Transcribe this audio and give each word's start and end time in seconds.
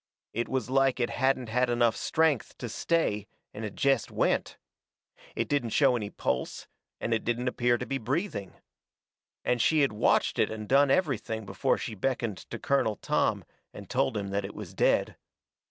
It 0.33 0.49
was 0.49 0.67
like 0.67 0.99
it 0.99 1.11
hadn't 1.11 1.49
had 1.49 1.69
enough 1.69 1.95
strength 1.95 2.57
to 2.57 2.67
stay 2.69 3.27
and 3.53 3.63
had 3.63 3.75
jest 3.75 4.09
went. 4.09 4.57
I 5.37 5.43
didn't 5.43 5.69
show 5.77 5.95
any 5.95 6.09
pulse, 6.09 6.65
and 6.99 7.13
it 7.13 7.23
didn't 7.23 7.47
appear 7.47 7.77
to 7.77 7.85
be 7.85 7.99
breathing. 7.99 8.53
And 9.45 9.61
she 9.61 9.81
had 9.81 9.91
watched 9.91 10.39
it 10.39 10.49
and 10.49 10.67
done 10.67 10.89
everything 10.89 11.45
before 11.45 11.77
she 11.77 11.93
beckoned 11.93 12.39
to 12.49 12.57
Colonel 12.57 12.95
Tom 12.95 13.45
and 13.75 13.87
told 13.91 14.17
him 14.17 14.29
that 14.29 14.43
it 14.43 14.55
was 14.55 14.73
dead. 14.73 15.17